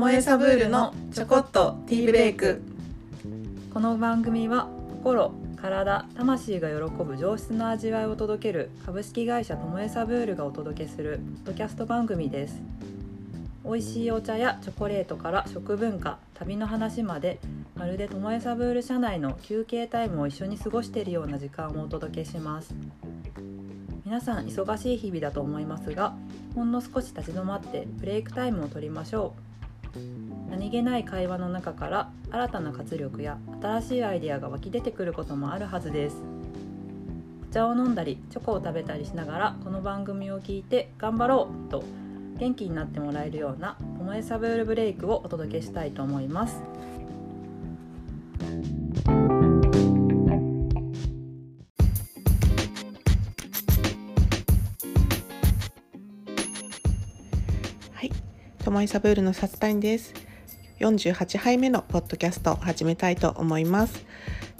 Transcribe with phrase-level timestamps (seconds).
[0.00, 2.62] もえサブールのちょこっとティーブレイク。
[3.74, 12.62] この番組は心体魂が喜ぶ上質な味わいを届ける株式会社ともえサブールがお届けするポッドキャスト番組です。
[13.62, 17.38] 美味しいお茶やチョコレートから食文化旅の話まで
[17.76, 22.74] まるでともえサブール社内の休憩タイムを一緒に過ごしているような時間をお届けします。
[24.06, 26.14] 皆さん忙しい日々だと思いますが
[26.54, 29.49] ほんの少し立ち止まってブレイクタイムを取りましょう。
[30.48, 36.16] 何気ない会話の中から新たな活力や新しいアイデアが湧き出てくることもあるはずです。
[37.48, 41.82] お茶を飲んだりチョコを食べたりしながらこの番組を聞いて頑張ろうと
[42.38, 46.62] 元気になってもらえるような「ともえサブールブレイク」をお届けしたいと思います。
[58.70, 60.14] ともいサブールのさつたんです
[60.78, 64.06] 48杯目のポッドキャストを始めたいと思います、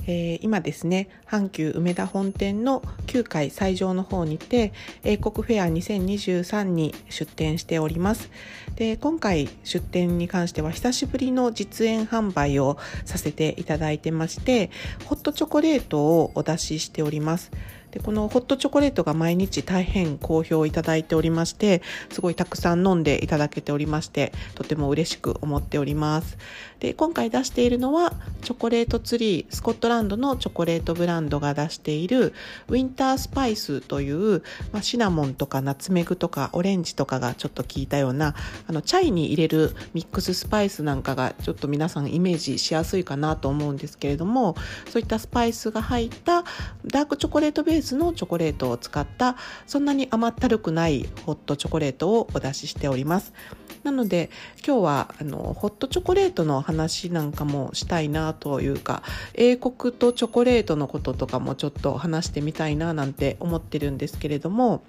[0.03, 4.73] えー今ですね阪急梅田本店の9階最上の方にて
[5.05, 8.31] 英国フェア2023に出店しております。
[8.75, 14.71] で今回出店に関しては久しぶりの実演販売をさせていただいてまして
[15.05, 17.53] ホットチョコレートをお出ししております。
[17.91, 26.39] でこのホットチョコレートが毎日大変好評いただいておりましてすごいたくさん飲んでいただけておりましてとても嬉しく思っております。
[26.81, 32.33] で今回出しているのはチョコレートツリースコットランドのチョコレートブランドが出している
[32.69, 38.35] ウィンタースパイスという、まあ、シナモンとかナツメグとかオレンジとかがちょっと効いたような
[38.67, 44.57] あのチャイに入れるミックススパイスなんかがちょっと皆さんイメージしやすいかなと思うんですけれども
[44.89, 46.45] そういったスパイスが入った
[46.87, 53.60] ダークチョコレートベースのチョコレートを使ったそんなに甘ったるくないホットチョコレートをお出ししております。
[53.83, 54.31] なので
[54.67, 59.03] 今日はあのホットチョコレートの話なんかもしたいなというか
[59.35, 64.83] 英国とチョコレートのこととかもちょっと話してみたいななんて思ってるんですけれども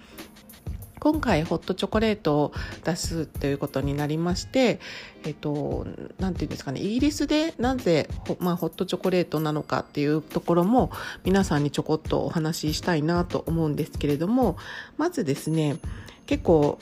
[1.01, 4.79] 今回ホットチョコレートを出すということになりまして、
[5.23, 5.87] えっと、
[6.19, 10.91] なんていうんですかね、イギリスでなぜ、ほまあ、ホットチョコレートなのかっていうところも
[11.23, 14.57] 皆さんにちょこっとお話ししたいなと思うんですけれども、
[14.97, 15.77] まずですね、
[16.27, 16.77] 結構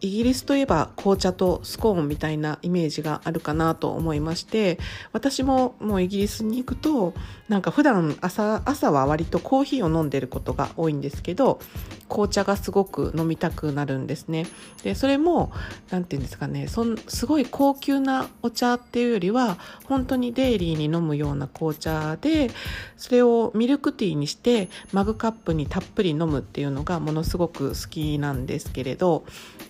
[0.00, 4.78] イギリスといえば紅茶とスコーンみたいなイメージがあるかなと思いまして
[5.12, 7.14] 私ももうイギリスに行くと
[7.48, 11.60] なんか普段朝朝は割とコーヒーを飲んでることが多いんですけど
[12.08, 14.46] 紅茶がすごく飲みたくなるんですね。
[14.82, 15.52] でそれも
[15.90, 22.50] なんていうんですかねそんすごい高級なお茶っていうよりは本当にデイリーに飲むような紅茶で
[22.96, 29.24] それをミルクティーにしてマグカップにたっぷり飲むっていうのがものすごく好きなんですけれど。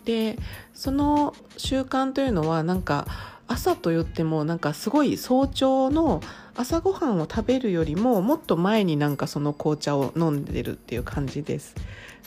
[0.05, 0.24] で
[0.73, 3.07] その習慣というのはなんか
[3.47, 6.21] 朝と言ってもなんかすごい早朝の
[6.55, 11.75] 朝ごはんを食べるよりももっと前になんかその紅茶を飲んでるっていう感じです。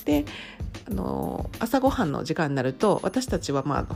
[0.05, 0.25] で
[0.89, 3.95] あの朝ごはんの時間になると私たちはまあ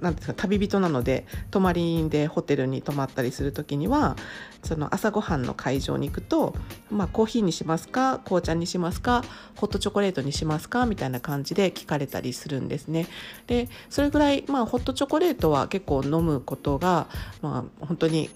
[0.00, 4.16] なんですか旅人なので泊まりでホテルに泊まったりする時には
[4.62, 6.54] その朝ごはんの会場に行くと、
[6.90, 9.24] まあ、コーヒーにしますか紅茶にしますか
[9.56, 13.06] ホットチョコレートにしますかみたいな感じで聞かれたりするんですね。
[13.46, 17.08] でそれぐらい、まあ、ホットチョコレートは結構飲むことが、
[17.40, 18.30] まあ、本当に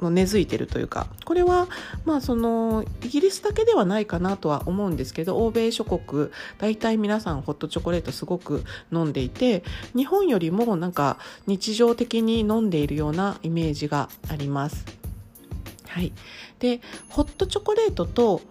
[0.00, 1.68] の根付いてるというかこれは
[2.04, 9.64] まあそのイギリスだけではないかなとは思うんですけど欧米諸国大体皆さんホットチョコレートすごく飲んでいて
[9.96, 14.84] 日本よりもなんか日常的に飲んでいるようなイメージがあります。
[15.88, 16.12] はい、
[16.58, 18.42] でホットチョコレートと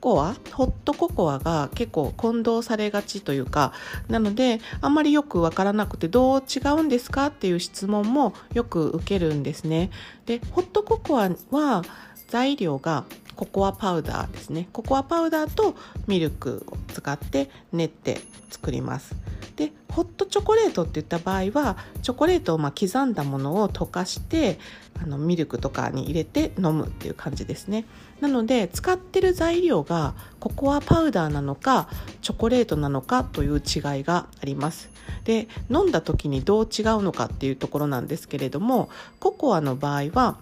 [0.00, 3.72] ココアホットココアが結構混同されがちというか
[4.08, 9.90] なのであんまりよくわからなくてどう違うんですかっていう質問もよく受けるんですね。
[10.26, 11.82] でホットココアは
[12.28, 13.04] 材料が
[13.34, 14.68] ココアパウダーですね。
[14.72, 15.74] ココアパウダーと
[16.06, 19.16] ミルクを使って練って作ります。
[19.56, 24.58] でホットチョコレートっていった場合はチョコレートをま刻んだものを溶かして
[25.02, 27.84] あのミルクとかに入れて飲むっていう感じですね。
[28.20, 31.88] なので使ってる材料がココアパウダーなのか
[32.22, 34.90] チョコレートなのかという違いがあります。
[35.24, 38.88] で飲んだ時にどう違うのかっていうところなんですけれども
[39.20, 40.38] ココアの場合は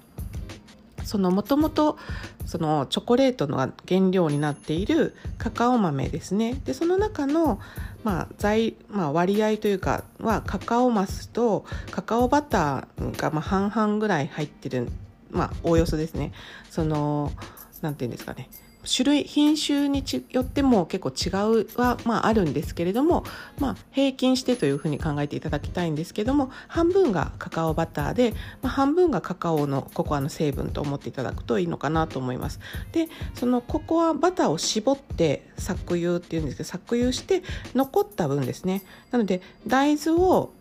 [1.05, 1.99] そのもともと
[2.47, 6.55] そのチョコレートの原料になっているカカオ豆ですね。
[6.65, 7.61] でその中の、
[8.05, 14.89] まあ材まあ、割合というかはカカオマスとカカオバターがま半々ぐらい入ってる
[15.31, 16.33] まあおおよそですね。
[16.71, 17.33] その
[17.87, 18.51] なんていうんですかね
[18.87, 23.25] 種類品種によっても結構違うは、まあ、あるんですけれども、
[23.59, 32.61] まあ、平均してというふうに考えていただきたいんですけども半分がカカオバターで、まあ、半分がカカオのココアの成分と思っていただくといいのかなと思います。
[32.93, 37.43] でそのココアバターを絞って搾油っていうんですけど搾油して
[37.75, 40.53] 残った分ですねなので大豆を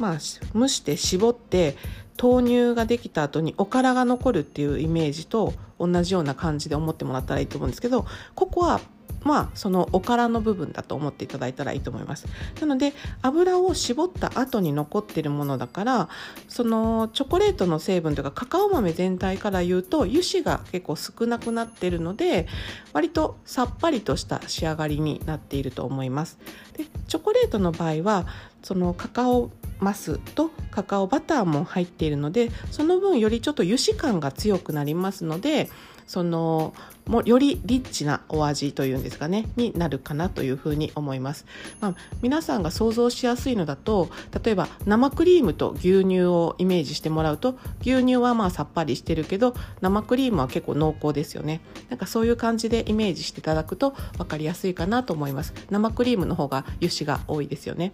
[0.00, 1.76] まあ、蒸して絞って
[2.20, 8.80] 豆乳ができた後におからが残るっていうイメージと同じような感じで思ってもらったらいいと思うんですけどここは
[9.24, 12.26] まあそのおからの部分だと思っていただいたらいいと思います。
[12.60, 12.92] なので
[13.22, 16.08] 油を絞った後に残ってるものだから
[16.48, 22.46] そのチョコレートの成分というかカカオ豆全体から言うと油脂が結構少なくなってるので
[22.92, 26.38] 割とさっぱりとした仕上がりになっていると思います。
[26.76, 28.26] でチョコレートの場合は
[28.62, 29.50] そのカカオ
[29.80, 35.70] マスとカカオバターも入っているのでその分よりちょっと油脂感が強くなりますので
[36.06, 36.74] その
[37.06, 41.44] もよりリッチなお味というんですかねになるかなというふうに思います、
[41.80, 44.08] まあ、皆さんが想像しやすいのだと
[44.44, 51.60] 例えば生クリームと牛乳をイメージしてもらうと牛乳はまあさっぱりしてるけど生クリームは結構濃厚ですよね。
[51.90, 55.52] なんかそういう感じでイメージしていただくと分かりやすいかなと思います。
[55.70, 57.92] 生クリームの方が油脂が多いですよね。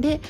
[0.00, 0.20] で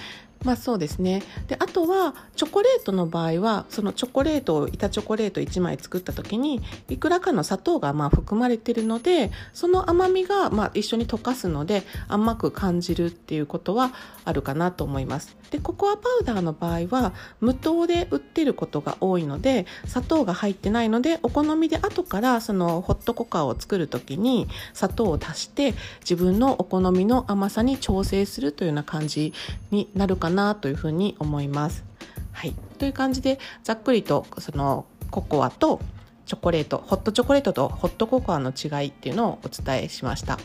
[0.44, 1.22] まあそうですね。
[1.46, 13.92] であとはチョコレートの場合はそのチョコレートを板チョコレート1枚作った時にいくらかの砂糖がまあ含まれてるのでその甘みがまあ一緒に溶かすので甘く感じるっていうことは
[14.24, 15.36] あるかなと思います。
[15.50, 29.34] でココアパウダーの場合は無糖で売ってることが多いので砂糖が入ってないのでお好みで後からそのホットココアを作る時に砂糖を足して自分のお好みの甘さに調整するというような感じ
[29.70, 31.84] になるかななというふうに思います。
[32.32, 35.80] はい、という感じでざっくりとそのココアと
[36.26, 40.38] チョコレートホットチョコレートとホットココアの違いっていうのをお伝えしました。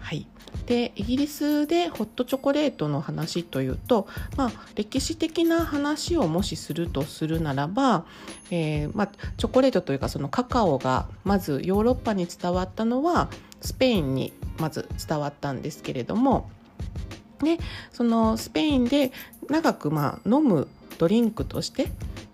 [0.00, 0.26] はい、
[0.66, 8.04] でイギリスでホットチョコレートの話というと、まあ、歴史的な話をもしするとするならば、
[8.50, 13.28] えー、まあ、チョコレートというかそのカカオがまずヨーロッパに伝わったのは
[13.60, 16.50] スペインにまず伝わったんですけれども
[17.42, 17.58] で
[17.92, 19.12] そのスペインで
[19.48, 20.68] 長くまあ飲む
[20.98, 21.88] ドリンクとして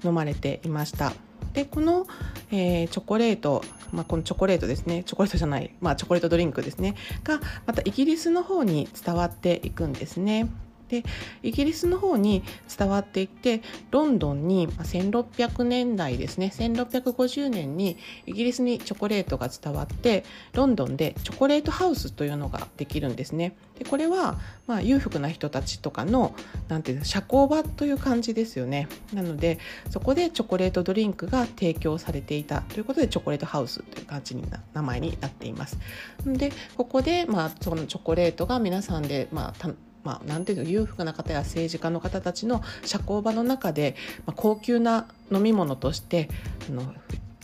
[0.05, 1.13] 飲まれていました。
[1.53, 2.07] でこの、
[2.51, 3.63] えー、チョコレート、
[3.93, 6.95] まあ、このチョコレートですねチョコレートじゃない、まあ、チョコレートドリンクですね
[7.25, 10.49] がまたイギリスの方に伝わっていくんですね。
[10.93, 11.05] で
[11.43, 12.43] イギリスの方に
[12.77, 17.97] 伝わっていってロンドンに1600年代ですね1650年に
[18.27, 23.57] イギリスにチョコレートが伝わってロンドンでチョコレートハウスというのができるんですね。
[23.79, 26.35] でこれは、まあ、裕福な人たちとかの
[26.69, 28.87] なんていう社交場という感じですよね。
[29.15, 29.59] なので
[29.89, 34.45] そこでチョコレートドリンクが提供されていたということでチョコレートハウスという感じに
[34.75, 35.79] 名前になっています。
[36.27, 39.69] でここで、まあ、そのチョコレートが皆さんで、まあ、
[40.05, 43.95] まあ、なんていうの裕福な方や政治家の方たちの社交場の中で、
[44.27, 46.29] まあ、高級な飲み物として
[46.69, 46.95] あの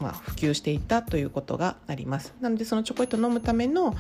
[0.01, 3.95] まあ、普及していったということがありますなのでそのチョコレートを飲むための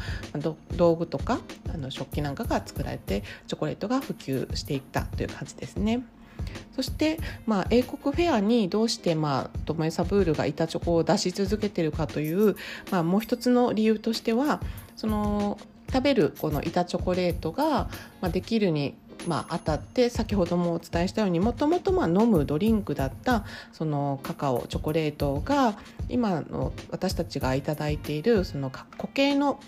[0.76, 1.40] 道具とか
[1.72, 6.04] あの食器なんかが作られてチョコレートが普及していったという感じですね。
[6.76, 12.54] そして、まあ、英国フェアにどうして、まあ、トモエサブールが板チョコを出し続けているかという、
[12.92, 14.60] まあ、もう一つの理由としては
[14.94, 15.58] その
[15.90, 17.88] 食べるこの板チョコレートが、
[18.20, 18.94] まあ、できるに
[19.26, 25.76] まあ、当たって先ほどもお伝えしたようにもともと飲むドリンクだったそのカカオチョコレートが
[26.08, 29.60] 今の私たちが頂いているその固形の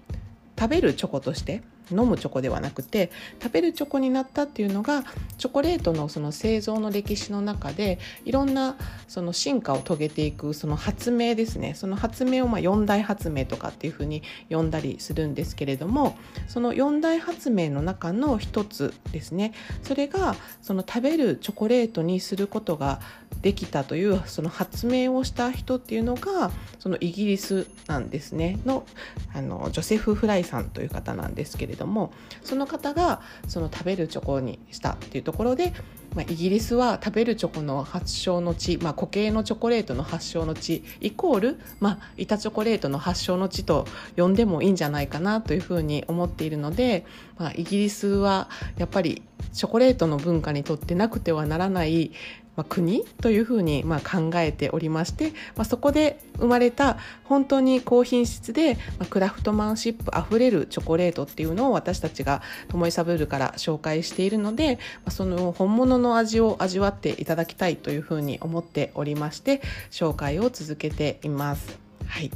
[0.58, 3.10] 食べるチョコとして飲むチョコではなくて
[3.42, 5.04] 食べるチョコになったっていうのが
[5.38, 8.76] チョコレートのその製造の歴史の中でいろんな
[9.08, 11.74] その進化を遂げていくその発明ですね。
[11.74, 16.16] その発明をまあ4大発明とかっていうふうに呼んだりするんですけれども
[16.48, 19.52] その4大発明の中の一つですね。
[19.82, 23.00] それがその食べるチョコレートにすることが
[23.42, 28.58] できたというその発明をした人っていうのがそのイギリスなんですね。
[28.66, 28.84] の
[29.34, 35.72] あのジョセフ・フライさんという方なんですけれどどもその方がその食べるチョコにしたっていうところで、
[36.14, 47.04] まあ、イギリスは食べるチョコの発祥の地、まあ、固形のチョコレートの発祥の地イコール、まあ、板チョコレートの発祥の地と呼んでもいいんじゃないかなというふうに思っているので、
[47.38, 49.22] まあ、イギリスはやっぱり
[49.52, 52.12] チョコレートの文化にとってなくてはならない
[52.56, 71.78] まあ、国というふうにまあ考えておりまして、まあ、そこで生まれた本当に高品質で、まあ、クラフトマンシップあふれるチョコレートっていうのを私たちがともいサブールから紹介しているので、まあ、その本物の味を味わっていただきたいというふうに思っておりまして紹介を続けています。
[72.06, 72.30] はい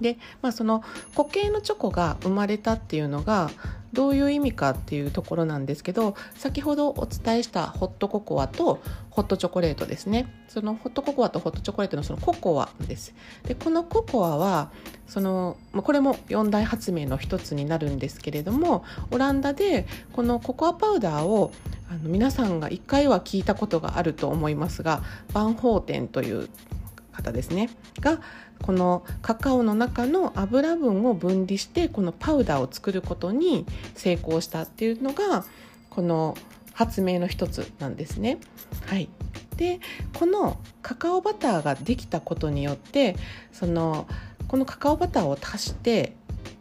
[0.00, 0.82] で、まあ、その
[1.16, 3.50] 固形のチョコが生まれたっていうのが
[3.94, 10.26] どういう意味かっていうところなんですけど先ほどお伝えしたホットココアとホットチョコレートですね。
[10.48, 13.14] そのホットココアとホットチョコレートのそのココアです。
[13.46, 14.70] でこのココアは
[15.06, 21.52] そのこれも四大発明の一つになるんですけれどもオランダでこのココアパウダーを
[21.90, 26.48] あの皆さんが1回は聞いたことがあると思いますがバンホーテンという
[27.12, 27.70] 方ですね。
[28.00, 28.20] が
[28.64, 35.44] このカカオの中の油分を分離してこのパウダーを作ることに成功したっていうのが
[35.90, 36.34] この
[36.72, 38.38] 発明の一つなんですね。
[38.86, 39.10] はい、
[39.58, 39.80] で
[40.14, 43.16] このカカオバターができたことによって
[43.52, 44.06] その
[44.48, 46.16] このカカオバターを足して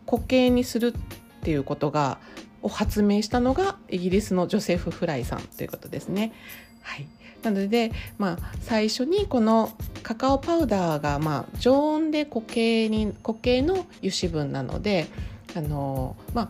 [0.06, 0.94] 固形にするっ
[1.42, 2.18] ていうことが
[2.62, 6.34] を発明したのがイギリスのジョセフ・フライさんということですね。
[6.82, 7.08] はい、
[7.44, 9.72] なので、まあ、最初にこの
[10.02, 15.08] カカオパウダーが、まあ、常温で固形に固形の油脂分なので
[15.56, 16.50] あの、まあ、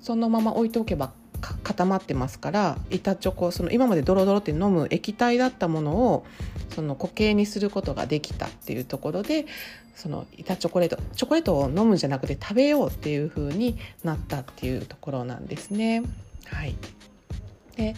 [0.00, 6.26] そのまま置いておけば固まってますから板チョコその今までドロドロって飲む液体だったものを
[6.74, 9.46] その固形にすることができたっていうところで
[9.94, 16.02] その板チョコレートチョコレートを飲むんじゃなくて食べようっていう風になったっていうところなんですね。
[16.46, 16.74] はい
[17.78, 17.94] で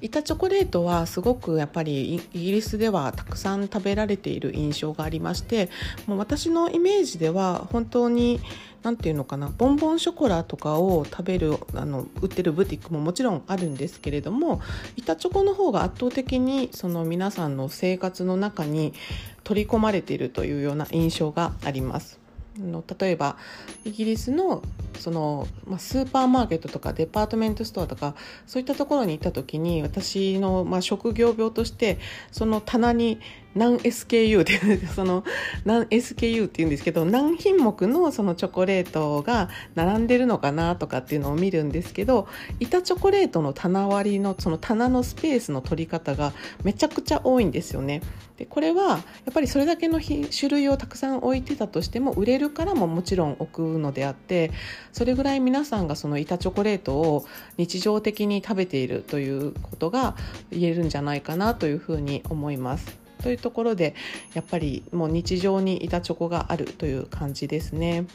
[0.00, 5.68] 板チョコレートはすごくやっぱりイギリスではたくさん食べられている印象がありまして
[6.06, 8.40] もう私のイメージでは本当に
[8.84, 14.60] 何て言うのかなボンボンショコラとかを食べるあの売ってるブティックももちろんあるんですけれども
[14.96, 18.94] 板チョコの方が圧倒的にその皆さんの生活の中に
[19.42, 22.20] 取り込まれているというような印象があります。
[22.58, 23.36] の例えば
[23.84, 24.62] イギリスの
[24.98, 28.14] その、まあ、スーパーマーケットとかデパートメントストアとか
[28.46, 31.98] そういったところに行った時に私の、まあ、職業病として
[32.30, 33.20] その棚に
[33.54, 35.24] 何 SKU っていう その
[35.64, 42.26] 何 SKU っていうんですけど何品目のそのチョコレートが並んでるのかなとかっていうのを見るんですけど
[42.60, 46.32] 板チョコレートの棚割りのその棚のスペースの取り方が
[46.64, 48.02] めちゃくちゃ多いんですよね。
[48.36, 48.96] でこれはや
[49.30, 54.50] っぱりそれだけの種類をたくさん置いてたとしても売れるからももちろん置くのであって
[54.94, 60.14] それぐらい皆さんがその板チョコレートを日常的に食べているということが
[60.52, 62.96] 言えるんじゃないかなというふうに思います。
[63.20, 63.96] というところで
[64.34, 68.06] やっぱりもう日常に板チョコがあるという感じですね。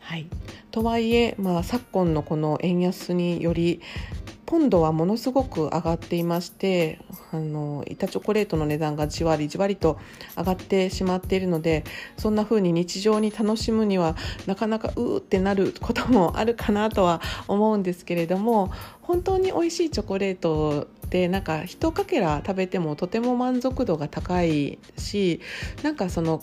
[0.00, 0.26] はい、
[0.70, 3.82] とはいえ、まあ、昨今のこの円安により
[4.46, 7.00] ポンドはものすごく上がっていまして
[7.32, 9.98] あの板チョコレートの値段がじわりじわりと
[10.36, 11.84] 上がってしまっているので
[12.16, 18.72] そんな風に日常に楽しむにはなかなかうーってなることもあるかなとは思うんですけれども
[19.02, 25.40] 本当に美味しいチョコレートでなんか一かけら食べてもとても満足度が高いし
[25.82, 26.42] なんかその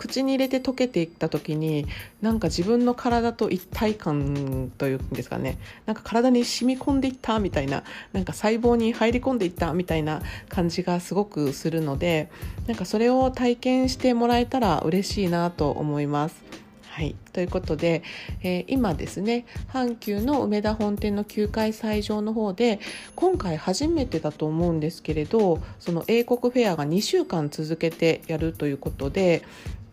[0.00, 1.86] 口に入れて溶けていった時に
[2.22, 12.30] なんか自分の体と一体感というんですかねなんか体に染み込んでいったみたいななんか細胞に入り込んでいったみたいな感じがすごくするので
[12.66, 16.50] なんかそれを体験してもらえたら嬉しいなと思います。
[16.90, 18.02] はい、ということで、
[18.42, 22.80] えー、今ですね阪急の梅田本店の9階斎場の方で
[23.14, 29.44] 今回初めてだと思うんですけれどその英国フェアが2週間続けてやるということで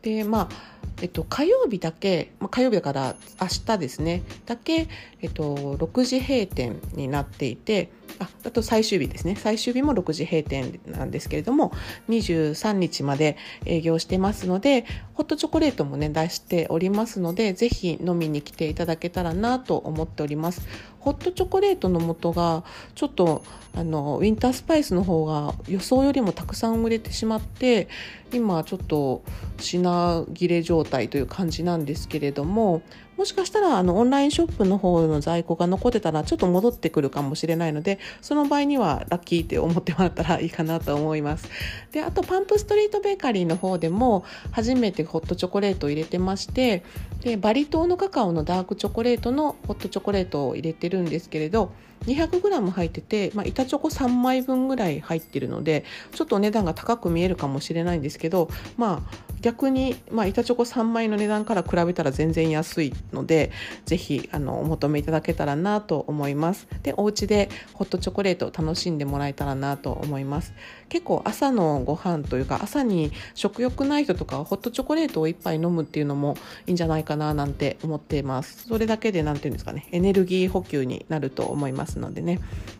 [0.07, 4.23] でまあえっと、火曜日だけ、まあ、火曜日だから明日ですね。
[4.45, 4.87] だけ、
[5.21, 9.35] えっと、6時閉店になっていてああと最終日ですね。
[9.35, 11.71] 最終日も6時閉店なんですけれども
[12.09, 20.67] 23日まで営業してますのでホットチョコレートもね出しておりますのでぜひ飲みに来ていただけたらなと思っております。
[20.99, 22.63] ホットチョコレートの素が
[22.95, 27.87] ちょっとあのウィンタースパイスの方が予想よりもたくさん売れてしまって
[28.33, 29.23] 今ちょっと
[29.57, 32.81] 品切れ状状態という感じなんですけれども
[33.17, 41.49] もしかしたらあのオンラインショップの方の在庫が残ってたらちょっと戻ってくるかもしれないのでその場合にはラッキーって思ってもらったらいいかなと思います。
[41.91, 46.83] であとパンプストリートベーカリーの方でも初めてホットチョコレートを入れてまして
[47.21, 51.71] でバリ島のカカオのダークチョコレートのホットチョコレートを入れてるんですけれど
[52.05, 63.51] 200g 入ってて、まあ、板チョコ3枚分ぐらい入ってるのでちょっとお値段が高く見えるかもしれないんですけどまあ逆に、まあ、板チョコ3枚の値段から比べたら全然安いので
[63.85, 66.67] ぜひあのお求めいただけたらなと思います。
[66.83, 70.53] でお家でホットチョコレートを楽しんでもらえたらなと思います。
[70.89, 76.35] 結構朝のご飯というか朝に食欲ない人とかホットチョコレートを1杯飲むっていうのも
[76.65, 78.67] いいんじゃないかななんて思っています。
[78.67, 81.86] それだけで何て言うんですかねエネルギー補給になると思います。
[81.87, 82.39] ますのでね。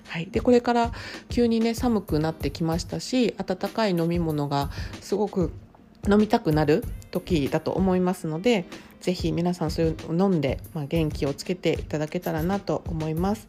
[0.09, 0.91] はい、でこれから
[1.29, 4.69] 急にね寒くなってきましたし温かい飲み物が
[5.01, 5.51] すごく
[6.09, 8.65] 飲みたくなる時だと思いますので
[9.01, 13.47] ぜひ皆さんそういうのを飲んで、まあ、元気をつけていただけたらなと思います。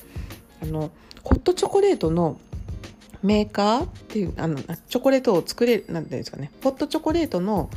[0.62, 0.91] あの
[1.23, 2.41] ホットチョコレートの
[3.23, 6.50] メーカーっていうあのチョコレートを作れるなんていうんですかね。
[6.62, 7.71] ホットチョコレートの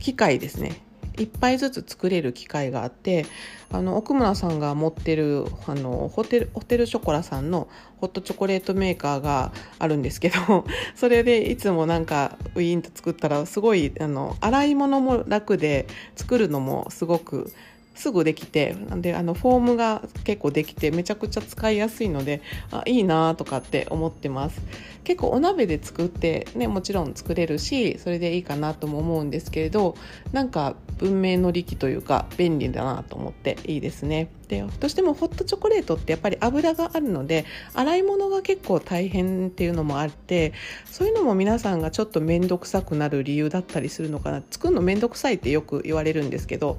[0.00, 0.82] 機械ですね。
[1.16, 3.26] 1杯ずつ作れる機械があって
[3.70, 7.68] あの奥村さんが持ってるあのホテルホテルショコラさんの
[7.98, 17.52] ホットチョコレートメーカーがあるんですけど それでいつもなんかウィーンと作ったらすごいあの洗い物も楽で作るのもすごく
[17.94, 24.60] すぐできてであのフォームが結構できてめちゃくちゃ使いやすいのであいいなとかって思ってます。
[25.04, 29.96] 結構お鍋で作ってねもちろん作れるしそれでいいかなとも思うんですけれど
[30.32, 34.28] なんか文明の利器というか便利だなと思っていいですね。
[34.48, 40.52] でどうしてもホットチョコレートってやっぱり油があるので洗い物が結構大変っていうのもあって
[40.84, 44.42] そういうのも皆さんがちょっと面倒くさくなる理由だったりするのかな。
[44.50, 46.78] 作るの面倒くさいってよく言われるんですけど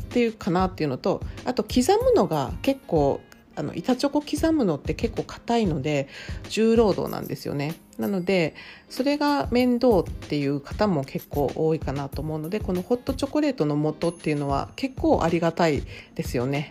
[0.00, 3.20] っていうかなっていうのとあと刻むのが結構
[3.56, 6.08] あの板チョコ刻むのって結構硬いので
[6.48, 7.74] 重労働なんですよね。
[7.98, 8.54] なので
[8.88, 15.82] それが面倒っていう方も結構多いかなと思うのでこのホットチョコレートの素っていうのは結構ありがたい
[16.14, 16.70] ですよね。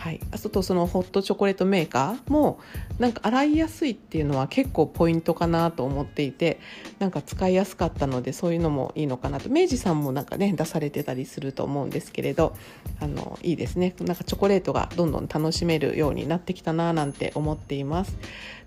[0.00, 2.58] はい、あとそのホットチョコレートメーカーも
[2.98, 6.58] なんか洗いやすいっていうのは結構ポイントかなと思っていて
[6.98, 9.50] なんか使いやすかったのでそういうのもいいのかなと。
[9.50, 12.56] 明治さんもなんかね出されてたりすると思うんですけれど
[12.98, 13.94] あのいいですね。
[14.00, 18.16] なんかチョコレートがどんどん楽しめるようになってきたななんて思っています。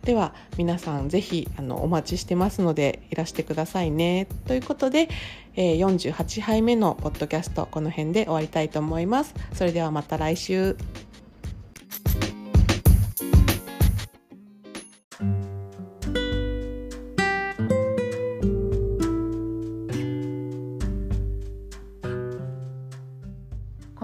[0.03, 4.27] では皆さんぜひあのお待ちしてますのでいらしてくださいね。
[4.45, 5.09] ということで、
[5.55, 9.33] えー、48杯目のポッドキャストこの辺で終わりたいと思います。
[9.55, 10.77] それではまた来週。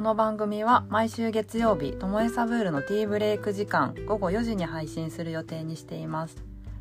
[0.10, 6.36] の番組は毎週月曜日ともえサブールのティーブレイク時間午後4時に配信する予定にしています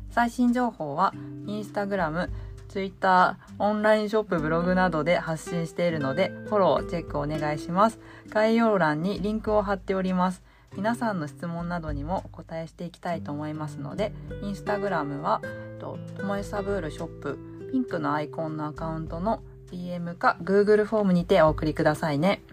[0.09, 1.13] 最新情報は
[1.45, 2.31] インスタグラム
[2.69, 7.99] ツイッター、オンラインショップ、ブログなどで発信しているので、フォロー、チェックお願いします。
[8.29, 10.43] 概要欄にリンクを貼っております。
[10.75, 14.11] 皆さんの質問などにもお答えしていきたいと思いますので、
[14.43, 15.41] インスタグラムは、
[15.79, 17.39] ともえサブールショップ、
[17.71, 22.43] ピンクのアイコンのアカウントの DM か Google フォームにてお送りくださいね。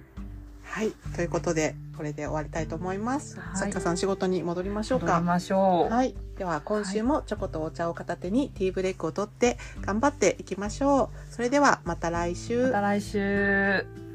[0.77, 3.41] はい、ということで、これで終わりたいと思います。
[3.41, 5.07] はいさん、仕事に戻りましょうか。
[5.07, 5.91] 戻りましょう。
[5.91, 11.35] はい、では今週もチョコとお茶を片手にティーブレイクを取って頑張っていきましょう。
[11.35, 12.65] それではまた来週。
[12.65, 14.06] また来週。